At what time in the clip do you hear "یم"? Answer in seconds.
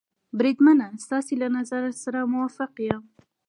2.87-3.01